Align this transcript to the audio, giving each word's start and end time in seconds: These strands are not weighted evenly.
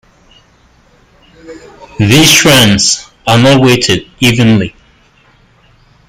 These 1.99 2.27
strands 2.27 3.05
are 3.27 3.37
not 3.37 3.61
weighted 3.61 4.09
evenly. 4.19 4.73